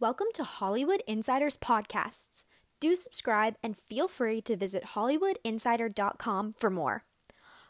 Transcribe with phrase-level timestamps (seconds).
[0.00, 2.46] Welcome to Hollywood Insiders Podcasts.
[2.80, 7.04] Do subscribe and feel free to visit HollywoodInsider.com for more.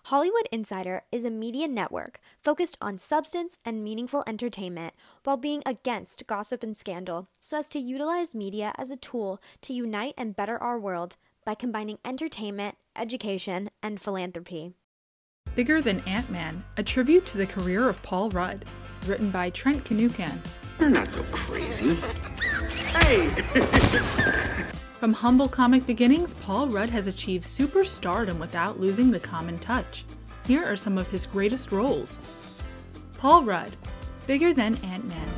[0.04, 6.29] Hollywood Insider is a media network focused on substance and meaningful entertainment while being against
[6.29, 10.57] gossip and scandal so as to utilize media as a tool to unite and better
[10.57, 14.73] our world by combining entertainment, education, and philanthropy.
[15.57, 18.67] Bigger Than Ant Man, a tribute to the career of Paul Rudd,
[19.05, 20.39] written by Trent Kanukan.
[20.81, 21.95] You're not so crazy.
[21.95, 23.29] Hey!
[24.98, 30.07] From humble comic beginnings, Paul Rudd has achieved superstardom without losing the common touch.
[30.47, 32.19] Here are some of his greatest roles
[33.19, 33.77] Paul Rudd,
[34.27, 35.29] Bigger Than Ant Man.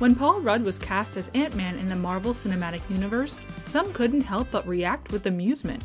[0.00, 4.20] When Paul Rudd was cast as Ant Man in the Marvel Cinematic Universe, some couldn't
[4.20, 5.82] help but react with amusement.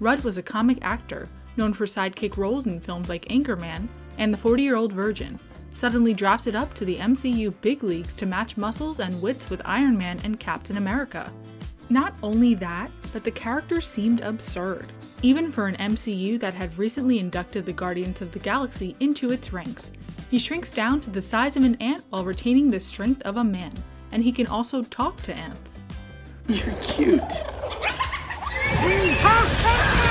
[0.00, 4.38] Rudd was a comic actor, known for sidekick roles in films like Anchorman and The
[4.38, 5.38] 40 Year Old Virgin,
[5.74, 9.96] suddenly drafted up to the MCU big leagues to match muscles and wits with Iron
[9.96, 11.32] Man and Captain America.
[11.88, 17.18] Not only that, but the character seemed absurd, even for an MCU that had recently
[17.18, 19.92] inducted the Guardians of the Galaxy into its ranks.
[20.30, 23.44] He shrinks down to the size of an ant while retaining the strength of a
[23.44, 23.74] man,
[24.12, 25.82] and he can also talk to ants.
[26.48, 27.22] You're cute.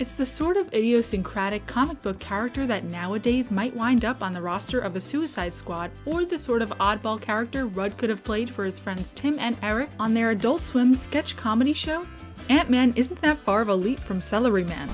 [0.00, 4.40] It's the sort of idiosyncratic comic book character that nowadays might wind up on the
[4.40, 8.48] roster of a Suicide Squad, or the sort of oddball character Rudd could have played
[8.48, 12.06] for his friends Tim and Eric on their Adult Swim sketch comedy show.
[12.48, 14.88] Ant Man isn't that far of a leap from Celery Man.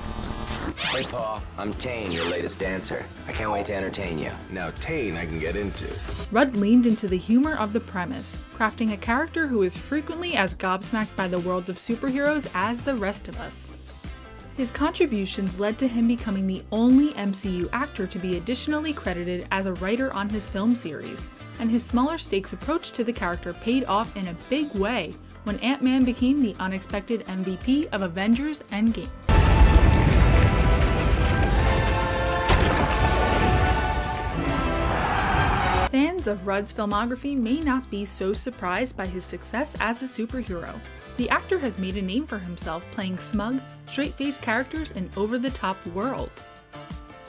[0.75, 1.39] Hey, Paul.
[1.59, 3.05] I'm Tayne, your latest dancer.
[3.27, 4.31] I can't wait to entertain you.
[4.49, 5.85] Now, Tayne, I can get into.
[6.31, 10.55] Rudd leaned into the humor of the premise, crafting a character who is frequently as
[10.55, 13.71] gobsmacked by the world of superheroes as the rest of us.
[14.57, 19.65] His contributions led to him becoming the only MCU actor to be additionally credited as
[19.65, 21.27] a writer on his film series,
[21.59, 25.11] and his smaller stakes approach to the character paid off in a big way
[25.43, 29.09] when Ant Man became the unexpected MVP of Avengers Endgame.
[35.91, 40.79] Fans of Rudd's filmography may not be so surprised by his success as a superhero.
[41.17, 45.37] The actor has made a name for himself playing smug, straight faced characters in over
[45.37, 46.51] the top worlds.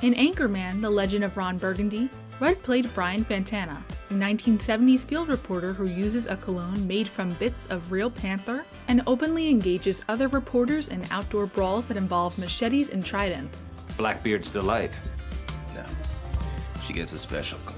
[0.02, 2.10] In Anchorman, The Legend of Ron Burgundy,
[2.40, 3.80] Rudd played Brian Fantana,
[4.10, 9.02] a 1970s field reporter who uses a cologne made from bits of real panther and
[9.06, 13.70] openly engages other reporters in outdoor brawls that involve machetes and tridents.
[13.96, 14.92] Blackbeard's delight.
[15.74, 15.84] No.
[16.82, 17.75] She gets a special cologne.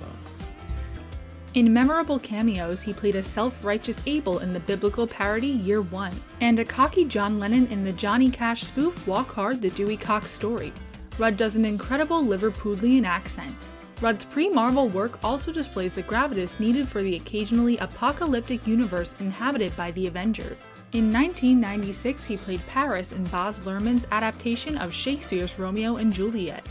[1.54, 6.12] In memorable cameos, he played a self righteous Abel in the biblical parody Year One,
[6.40, 10.30] and a cocky John Lennon in the Johnny Cash spoof Walk Hard the Dewey Cox
[10.30, 10.72] Story.
[11.18, 13.54] Rudd does an incredible Liverpudlian accent.
[14.00, 19.74] Rudd's pre Marvel work also displays the gravitas needed for the occasionally apocalyptic universe inhabited
[19.74, 20.56] by the Avengers.
[20.92, 26.66] In 1996, he played Paris in Baz Luhrmann's adaptation of Shakespeare's Romeo and Juliet.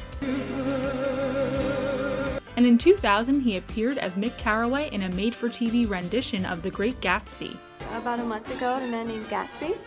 [2.57, 6.63] And in 2000, he appeared as Nick Carraway in a made for TV rendition of
[6.63, 7.55] The Great Gatsby.
[7.93, 9.85] About a month ago, a man named Gatsby's.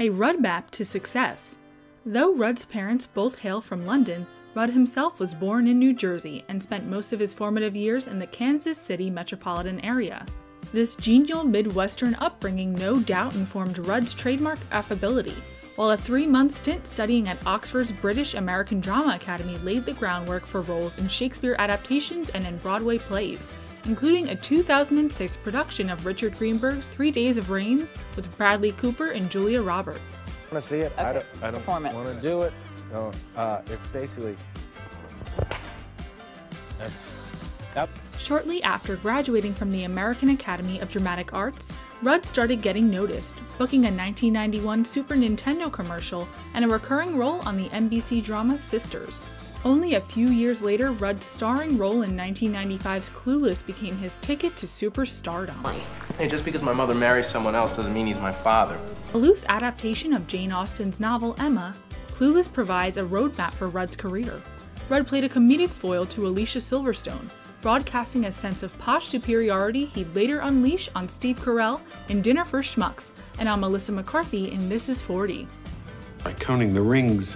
[0.00, 1.56] A Rudd map to success.
[2.04, 6.60] Though Rudd's parents both hail from London, Rudd himself was born in New Jersey and
[6.60, 10.26] spent most of his formative years in the Kansas City metropolitan area.
[10.72, 15.36] This genial Midwestern upbringing no doubt informed Rudd's trademark affability,
[15.78, 20.44] while a three month stint studying at Oxford's British American Drama Academy laid the groundwork
[20.44, 23.52] for roles in Shakespeare adaptations and in Broadway plays,
[23.84, 29.30] including a 2006 production of Richard Greenberg's Three Days of Rain with Bradley Cooper and
[29.30, 30.24] Julia Roberts.
[30.50, 30.92] want to see it.
[30.98, 32.52] I don't, I don't want to do it.
[32.92, 34.34] No, uh, it's basically.
[36.76, 37.14] That's.
[37.76, 37.88] Yep.
[38.18, 43.80] Shortly after graduating from the American Academy of Dramatic Arts, Rudd started getting noticed, booking
[43.80, 49.20] a 1991 Super Nintendo commercial and a recurring role on the NBC drama Sisters.
[49.64, 54.66] Only a few years later, Rudd's starring role in 1995's Clueless became his ticket to
[54.66, 55.60] superstardom.
[56.16, 58.78] Hey, just because my mother marries someone else doesn't mean he's my father.
[59.14, 61.74] A loose adaptation of Jane Austen's novel Emma,
[62.10, 64.40] Clueless provides a roadmap for Rudd's career.
[64.88, 67.28] Rudd played a comedic foil to Alicia Silverstone,
[67.60, 72.62] broadcasting a sense of posh superiority he'd later unleash on Steve Carell in Dinner for
[72.62, 75.46] Schmucks and on Melissa McCarthy in This Is 40.
[76.22, 77.34] By counting the rings.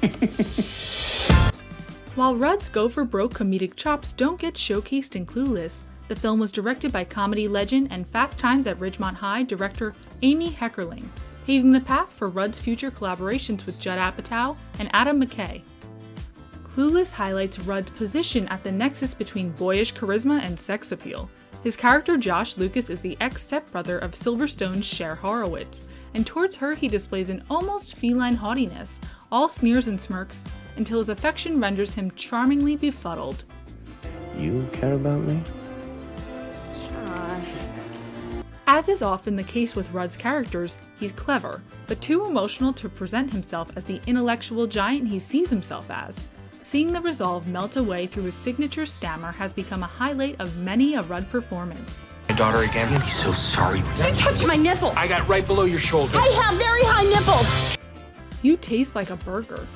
[2.14, 6.52] While Rudd's go for broke comedic chops don't get showcased in Clueless, the film was
[6.52, 11.08] directed by comedy legend and Fast Times at Ridgemont High director Amy Heckerling,
[11.46, 15.62] paving the path for Rudd's future collaborations with Judd Apatow and Adam McKay.
[16.74, 21.28] Clueless highlights Rudd's position at the nexus between boyish charisma and sex appeal.
[21.62, 26.74] His character Josh Lucas is the ex stepbrother of Silverstone's Cher Horowitz, and towards her
[26.74, 28.98] he displays an almost feline haughtiness,
[29.30, 30.46] all sneers and smirks,
[30.76, 33.44] until his affection renders him charmingly befuddled.
[34.38, 35.42] You care about me?
[36.88, 37.54] Josh.
[38.66, 43.30] As is often the case with Rudd's characters, he's clever, but too emotional to present
[43.30, 46.24] himself as the intellectual giant he sees himself as.
[46.64, 50.94] Seeing the resolve melt away through his signature stammer has become a highlight of many
[50.94, 52.04] a Rudd performance.
[52.28, 53.00] My daughter again.
[53.00, 53.82] He's so sorry.
[53.96, 54.92] Don't touch my nipple.
[54.96, 56.16] I got right below your shoulder.
[56.16, 57.76] I have very high nipples.
[58.42, 59.66] You taste like a burger.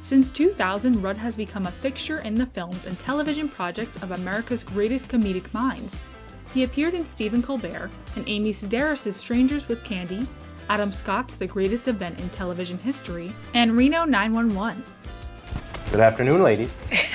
[0.00, 4.62] Since 2000, Rudd has become a fixture in the films and television projects of America's
[4.62, 6.00] greatest comedic minds.
[6.54, 10.26] He appeared in Stephen Colbert and Amy Sedaris' Strangers with Candy,
[10.70, 14.82] Adam Scott's The Greatest Event in Television History, and Reno 911.
[15.90, 16.76] Good afternoon, ladies.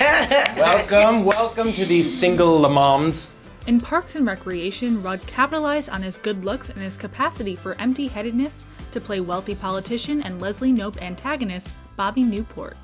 [0.56, 3.32] welcome, welcome to these single moms.
[3.68, 8.08] In Parks and Recreation, Rudd capitalized on his good looks and his capacity for empty
[8.08, 12.76] headedness to play wealthy politician and Leslie Knope antagonist Bobby Newport.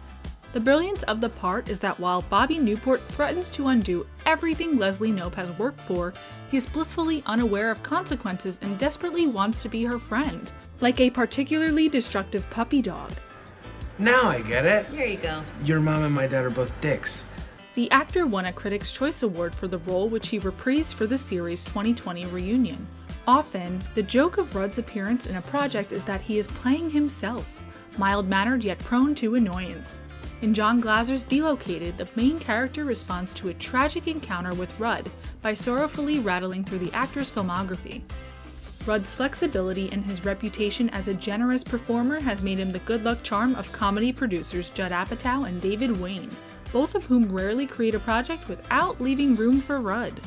[0.52, 5.10] The brilliance of the part is that while Bobby Newport threatens to undo everything Leslie
[5.10, 6.14] Knope has worked for,
[6.52, 11.10] he is blissfully unaware of consequences and desperately wants to be her friend, like a
[11.10, 13.10] particularly destructive puppy dog.
[14.00, 14.86] Now I get it.
[14.86, 15.42] Here you go.
[15.66, 17.24] Your mom and my dad are both dicks.
[17.74, 21.18] The actor won a Critics' Choice Award for the role, which he reprised for the
[21.18, 22.88] series' 2020 reunion.
[23.28, 27.46] Often, the joke of Rudd's appearance in a project is that he is playing himself,
[27.98, 29.98] mild mannered yet prone to annoyance.
[30.40, 35.10] In Jon Glaser's Delocated, the main character responds to a tragic encounter with Rudd
[35.42, 38.00] by sorrowfully rattling through the actor's filmography.
[38.86, 43.22] Rudd's flexibility and his reputation as a generous performer has made him the good luck
[43.22, 46.30] charm of comedy producers Judd Apatow and David Wain,
[46.72, 50.18] both of whom rarely create a project without leaving room for Rudd.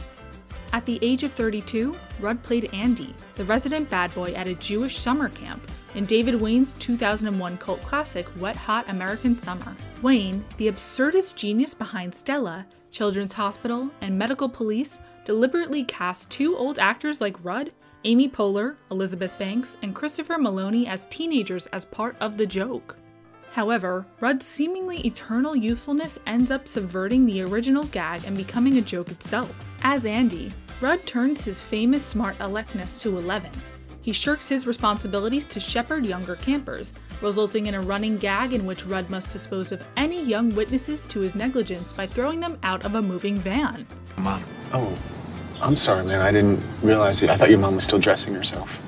[0.71, 4.99] At the age of 32, Rudd played Andy, the resident bad boy at a Jewish
[4.99, 5.61] summer camp,
[5.95, 9.75] in David Wain's 2001 cult classic Wet Hot American Summer.
[10.01, 16.79] Wain, the absurdist genius behind Stella, Children's Hospital, and Medical Police, deliberately cast two old
[16.79, 17.71] actors like Rudd,
[18.05, 22.97] Amy Poehler, Elizabeth Banks, and Christopher Meloni as teenagers as part of the joke.
[23.53, 29.09] However, Rudd's seemingly eternal youthfulness ends up subverting the original gag and becoming a joke
[29.09, 29.55] itself.
[29.83, 30.51] As Andy,
[30.81, 33.51] Rudd turns his famous smart aleckness to 11.
[34.01, 36.91] He shirks his responsibilities to shepherd younger campers,
[37.21, 41.21] resulting in a running gag in which Rudd must dispose of any young witnesses to
[41.21, 43.88] his negligence by throwing them out of a moving van.
[44.17, 44.44] Mom.
[44.73, 44.97] Oh,
[45.63, 46.19] I'm sorry, man.
[46.19, 47.24] I didn't realize.
[47.24, 48.81] I thought your mom was still dressing herself.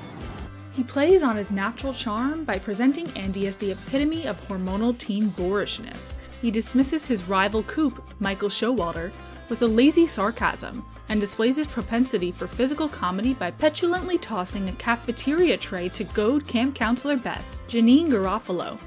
[0.74, 5.30] He plays on his natural charm by presenting Andy as the epitome of hormonal teen
[5.30, 6.12] boorishness.
[6.42, 9.10] He dismisses his rival Coop, Michael Showalter,
[9.48, 14.72] with a lazy sarcasm, and displays his propensity for physical comedy by petulantly tossing a
[14.72, 18.78] cafeteria tray to goad camp counselor Beth, Janeane Garofalo.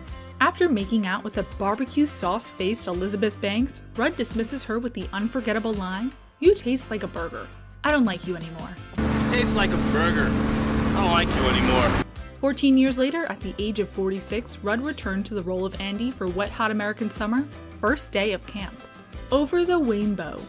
[0.41, 5.09] After making out with a barbecue sauce faced Elizabeth Banks, Rudd dismisses her with the
[5.11, 7.47] unforgettable line, You taste like a burger.
[7.83, 8.69] I don't like you anymore.
[9.31, 10.27] Tastes like a burger.
[10.27, 12.03] I don't like you anymore.
[12.41, 16.11] 14 years later, at the age of 46, Rudd returned to the role of Andy
[16.11, 17.45] for Wet Hot American Summer,
[17.79, 18.75] first day of camp.
[19.31, 20.41] Over the Rainbow.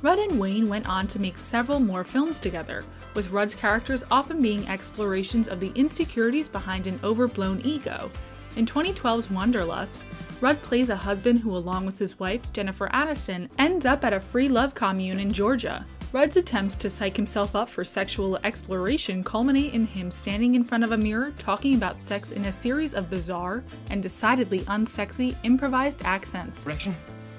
[0.00, 2.84] Rudd and Wain went on to make several more films together,
[3.14, 8.10] with Rudd's characters often being explorations of the insecurities behind an overblown ego.
[8.56, 10.02] In 2012's Wanderlust,
[10.40, 14.20] Rudd plays a husband who, along with his wife, Jennifer Aniston, ends up at a
[14.20, 15.84] free love commune in Georgia.
[16.14, 20.84] Rudd's attempts to psych himself up for sexual exploration culminate in him standing in front
[20.84, 26.02] of a mirror talking about sex in a series of bizarre and decidedly unsexy improvised
[26.04, 26.68] accents.
[26.68, 26.94] Erection?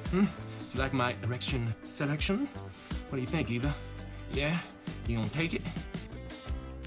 [0.09, 0.25] Hmm?
[0.73, 2.49] You like my erection selection?
[3.07, 3.73] What do you think, Eva?
[4.33, 4.59] Yeah?
[5.07, 5.61] You gonna take it?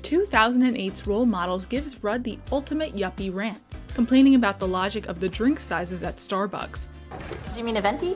[0.03, 3.63] 2008's Role Models gives Rudd the ultimate yuppie rant,
[3.95, 6.85] complaining about the logic of the drink sizes at Starbucks.
[7.55, 8.15] Do you mean a venti?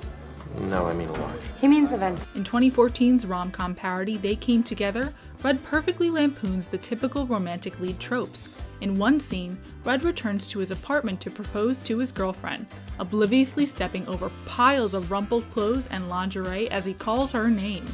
[0.60, 1.38] No, I mean a lot.
[1.60, 2.26] He means a venti.
[2.34, 7.98] In 2014's rom com parody They Came Together, Rudd perfectly lampoons the typical romantic lead
[7.98, 8.48] tropes.
[8.80, 12.66] In one scene, Rudd returns to his apartment to propose to his girlfriend,
[12.98, 17.84] obliviously stepping over piles of rumpled clothes and lingerie as he calls her name.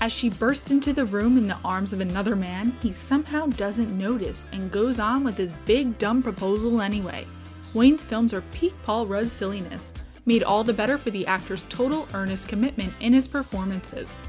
[0.00, 3.96] As she bursts into the room in the arms of another man, he somehow doesn't
[3.96, 7.26] notice and goes on with his big dumb proposal anyway.
[7.74, 9.92] Wain's films are peak Paul Rudd silliness,
[10.28, 14.20] made all the better for the actor's total earnest commitment in his performances.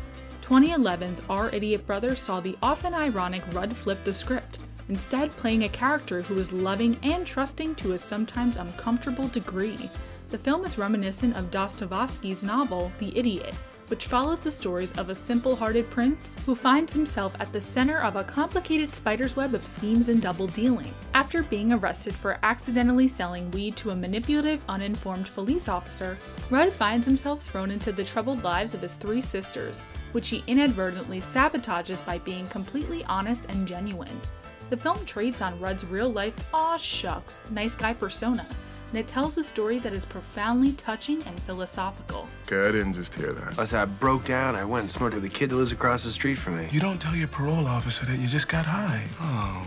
[0.41, 5.69] 2011's Our Idiot Brother saw the often ironic Rudd flip the script, instead playing a
[5.69, 9.89] character who is loving and trusting to a sometimes uncomfortable degree.
[10.29, 13.53] The film is reminiscent of Dostoevsky's novel, The Idiot,
[13.89, 17.99] which follows the stories of a simple hearted prince who finds himself at the center
[18.01, 20.93] of a complicated spider's web of schemes and double dealing.
[21.13, 26.17] After being arrested for accidentally selling weed to a manipulative, uninformed police officer,
[26.49, 31.21] Rudd finds himself thrown into the troubled lives of his three sisters, which he inadvertently
[31.21, 34.21] sabotages by being completely honest and genuine.
[34.69, 38.45] The film trades on Rudd's real life, aw shucks, nice guy persona
[38.89, 42.27] and it tells a story that is profoundly touching and philosophical.
[42.47, 43.59] Okay, I didn't just hear that.
[43.59, 46.03] I said I broke down, I went and smoked with a kid that lives across
[46.03, 46.67] the street from me.
[46.71, 49.03] You don't tell your parole officer that you just got high.
[49.21, 49.65] Oh.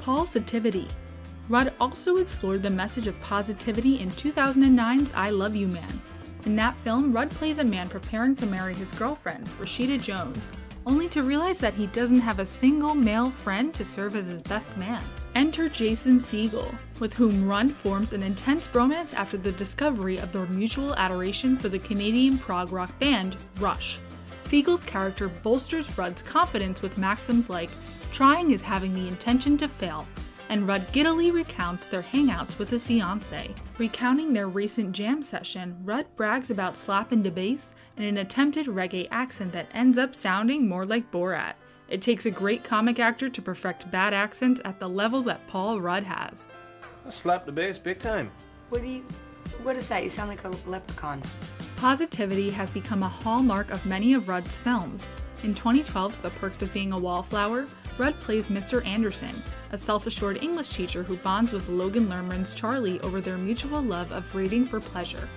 [0.00, 0.88] Positivity.
[1.48, 6.00] Rudd also explored the message of positivity in 2009's I Love You Man.
[6.46, 10.52] In that film, Rudd plays a man preparing to marry his girlfriend, Rashida Jones,
[10.86, 14.42] only to realize that he doesn't have a single male friend to serve as his
[14.42, 15.02] best man.
[15.34, 20.46] Enter Jason Segel, with whom Rudd forms an intense bromance after the discovery of their
[20.46, 23.98] mutual adoration for the Canadian prog rock band Rush.
[24.44, 27.70] Segel's character bolsters Rudd's confidence with maxims like,
[28.12, 30.06] trying is having the intention to fail,
[30.48, 33.56] and Rudd giddily recounts their hangouts with his fiancée.
[33.78, 39.06] Recounting their recent jam session, Rudd brags about slapping the bass in an attempted reggae
[39.10, 41.52] accent that ends up sounding more like Borat.
[41.86, 45.82] It takes a great comic actor to perfect bad accents at the level that Paul
[45.82, 46.48] Rudd has.
[47.04, 48.30] I slapped the bass big time.
[48.70, 49.04] What do you.
[49.62, 50.02] What is that?
[50.02, 51.22] You sound like a leprechaun.
[51.76, 55.06] Positivity has become a hallmark of many of Rudd's films.
[55.42, 57.66] In 2012's The Perks of Being a Wallflower,
[57.98, 58.86] Rudd plays Mr.
[58.86, 59.34] Anderson,
[59.72, 64.10] a self assured English teacher who bonds with Logan Lerman's Charlie over their mutual love
[64.12, 65.28] of reading for pleasure.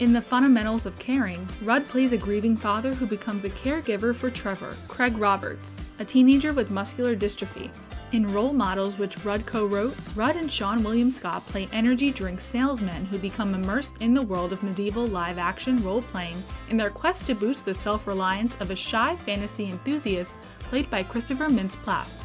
[0.00, 4.30] In The Fundamentals of Caring, Rudd plays a grieving father who becomes a caregiver for
[4.30, 7.68] Trevor, Craig Roberts, a teenager with muscular dystrophy.
[8.12, 12.40] In Role Models, which Rudd co wrote, Rudd and Seann William Scott play energy drink
[12.40, 16.90] salesmen who become immersed in the world of medieval live action role playing in their
[16.90, 21.76] quest to boost the self reliance of a shy fantasy enthusiast played by Christopher Mintz
[21.76, 22.22] Plasse.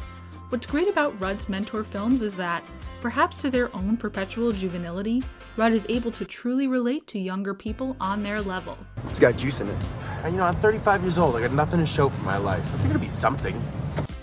[0.50, 2.64] What's great about Rudd's mentor films is that,
[3.00, 5.24] perhaps to their own perpetual juvenility,
[5.56, 8.76] Rudd is able to truly relate to younger people on their level.
[9.08, 9.76] It's got juice in it.
[10.24, 11.36] Uh, you know, I'm 35 years old.
[11.36, 12.64] I got nothing to show for my life.
[12.74, 13.62] I figured it'd be something.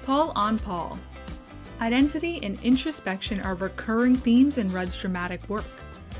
[0.05, 1.00] Paul on Paul.
[1.79, 5.63] Identity and introspection are recurring themes in Rudd's dramatic work.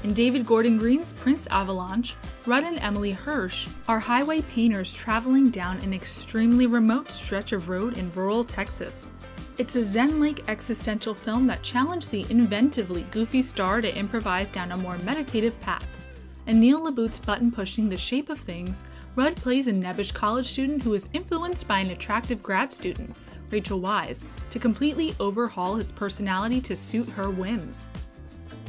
[0.03, 2.15] In David Gordon Green's Prince Avalanche,
[2.46, 7.98] Rudd and Emile Hirsch are highway painters traveling down an extremely remote stretch of road
[7.98, 9.10] in rural Texas.
[9.62, 14.72] It's a Zen like existential film that challenged the inventively goofy star to improvise down
[14.72, 15.86] a more meditative path.
[16.48, 20.82] In Neil LaBute's button pushing The Shape of Things, Rudd plays a nebbish college student
[20.82, 23.15] who is influenced by an attractive grad student,
[23.51, 27.88] Rachel Weisz, to completely overhaul his personality to suit her whims.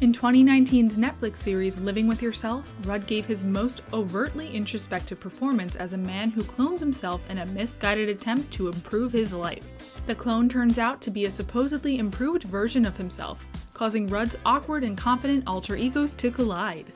[0.02, 5.92] In 2019's Netflix series Living with Yourself, Rudd gave his most overtly introspective performance as
[5.92, 10.02] a man who clones himself in a misguided attempt to improve his life.
[10.06, 14.82] The clone turns out to be a supposedly improved version of himself, causing Rudd's awkward
[14.82, 16.92] and confident alter egos to collide.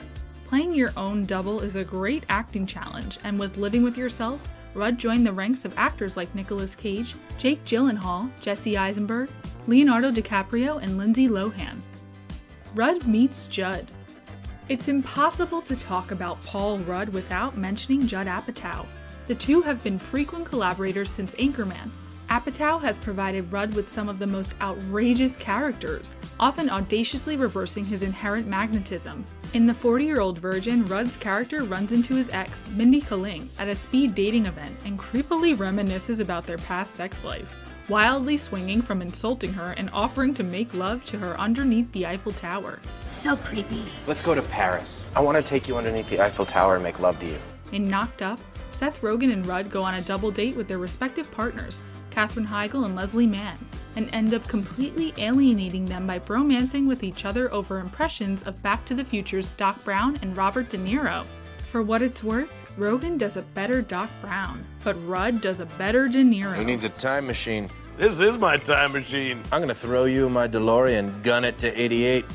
[0.48, 4.98] Playing your own double is a great acting challenge, and with Living with Yourself, Rudd
[4.98, 9.30] joined the ranks of actors like Nicolas Cage, Jake Gyllenhaal, Jesse Eisenberg,
[9.68, 11.82] Leonardo DiCaprio, and Lindsay Lohan.
[12.76, 13.90] Rudd meets Judd.
[14.68, 18.84] It's impossible to talk about Paul Rudd without mentioning Judd Apatow.
[19.28, 21.90] The two have been frequent collaborators since Anchorman.
[22.28, 28.02] Apatow has provided Rudd with some of the most outrageous characters, often audaciously reversing his
[28.02, 29.24] inherent magnetism.
[29.54, 33.68] In The 40 Year Old Virgin, Rudd's character runs into his ex, Mindy Kaling, at
[33.68, 37.54] a speed dating event and creepily reminisces about their past sex life
[37.88, 42.32] wildly swinging from insulting her and offering to make love to her underneath the Eiffel
[42.32, 42.80] Tower.
[43.08, 43.84] So creepy.
[44.06, 45.06] Let's go to Paris.
[45.14, 47.38] I want to take you underneath the Eiffel Tower and make love to you.
[47.72, 48.40] In Knocked Up,
[48.70, 52.84] Seth Rogen and Rudd go on a double date with their respective partners, Katherine Heigl
[52.84, 53.58] and Leslie Mann,
[53.96, 58.84] and end up completely alienating them by bromancing with each other over impressions of Back
[58.86, 61.26] to the Future's Doc Brown and Robert De Niro.
[61.64, 66.08] For what it's worth, Rogen does a better Doc Brown, but Rudd does a better
[66.08, 66.56] De Niro.
[66.56, 67.70] Who needs a time machine?
[67.96, 69.42] This is my time machine.
[69.50, 72.26] I'm gonna throw you in my DeLorean, gun it to 88.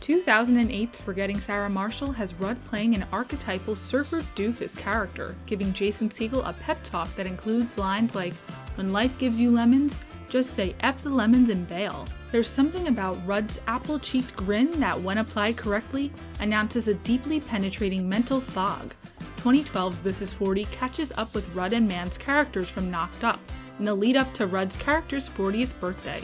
[0.00, 6.48] 2008's Forgetting Sarah Marshall has Rudd playing an archetypal surfer doofus character, giving Jason Segel
[6.48, 8.32] a pep talk that includes lines like,
[8.76, 9.94] When life gives you lemons,
[10.32, 12.06] just say F the lemons and bail.
[12.30, 16.10] There's something about Rudd's apple cheeked grin that, when applied correctly,
[16.40, 18.94] announces a deeply penetrating mental fog.
[19.36, 23.40] 2012's This Is 40 catches up with Rudd and Mann's characters from Knocked Up
[23.78, 26.22] in the lead up to Rudd's character's 40th birthday.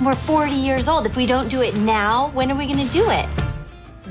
[0.00, 1.04] We're 40 years old.
[1.04, 3.47] If we don't do it now, when are we going to do it?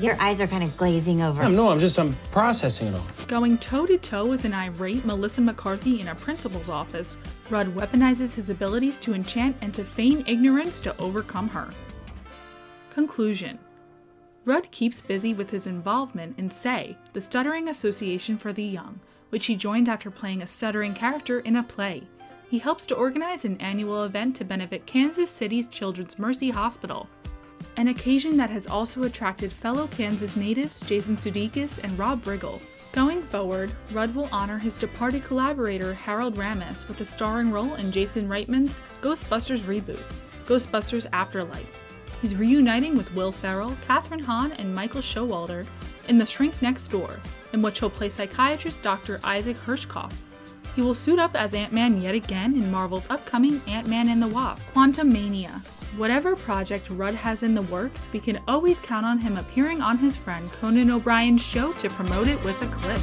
[0.00, 1.48] Your eyes are kind of glazing over.
[1.48, 3.04] no, I'm just I'm processing it all.
[3.26, 7.16] Going toe to toe with an irate Melissa McCarthy in a principal's office,
[7.50, 11.70] Rudd weaponizes his abilities to enchant and to feign ignorance to overcome her.
[12.90, 13.58] Conclusion
[14.44, 19.00] Rudd keeps busy with his involvement in SAY, the Stuttering Association for the Young,
[19.30, 22.04] which he joined after playing a stuttering character in a play.
[22.48, 27.08] He helps to organize an annual event to benefit Kansas City's Children's Mercy Hospital,
[27.76, 32.60] an occasion that has also attracted fellow Kansas natives Jason Sudeikis and Rob Riggle.
[32.92, 37.92] Going forward, Rudd will honor his departed collaborator Harold Ramis with a starring role in
[37.92, 40.02] Jason Reitman's Ghostbusters reboot,
[40.46, 41.78] Ghostbusters Afterlife.
[42.20, 45.66] He's reuniting with Will Ferrell, Kathryn Hahn, and Michael Showalter
[46.08, 47.20] in The Shrink Next Door,
[47.52, 49.20] in which he'll play psychiatrist Dr.
[49.22, 50.12] Isaac Herschkopf.
[50.74, 54.22] He will suit up as Ant Man yet again in Marvel's upcoming Ant Man and
[54.22, 55.62] the Wasp, Quantumania.
[55.96, 59.98] Whatever project Rudd has in the works, we can always count on him appearing on
[59.98, 63.00] his friend Conan O'Brien's show to promote it with a clip.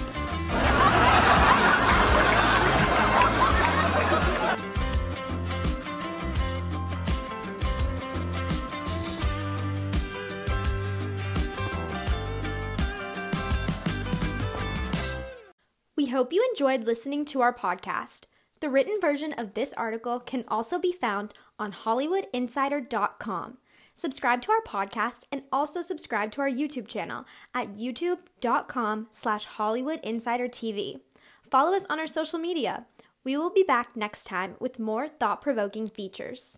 [15.97, 18.27] We hope you enjoyed listening to our podcast.
[18.65, 23.59] The written version of this article can also be found on HollywoodInsider.com.
[23.93, 30.99] Subscribe to our podcast and also subscribe to our YouTube channel at youtube.com slash HollywoodInsiderTV.
[31.43, 32.87] Follow us on our social media.
[33.23, 36.57] We will be back next time with more thought-provoking features.